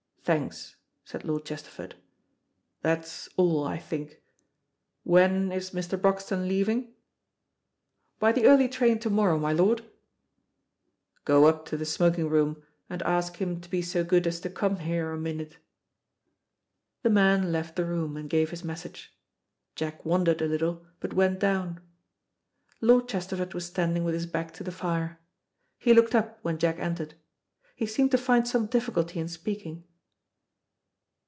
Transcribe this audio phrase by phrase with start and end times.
[0.23, 1.95] "Thanks," said Lord Chesterford.
[2.83, 4.21] "That's all, I think.
[5.03, 5.99] When is Mr.
[5.99, 6.93] Broxton leaving?"
[8.19, 9.83] "By the early train to morrow, my lord."
[11.25, 14.49] "Go up to the smoking room and ask him to be so good as to
[14.51, 15.57] come here a minute."
[17.01, 19.17] The man left the room, and gave his message.
[19.75, 21.81] Jack wondered a little, but went down.
[22.79, 25.19] Lord Chesterford was standing with his back to the fire.
[25.79, 27.15] He looked up when Jack entered.
[27.75, 29.83] He seemed to find some difficulty in speaking.